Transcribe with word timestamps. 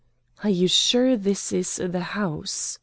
"Are 0.43 0.49
you 0.49 0.67
sure 0.67 1.15
this 1.15 1.51
is 1.51 1.75
the 1.75 1.99
house?" 1.99 2.79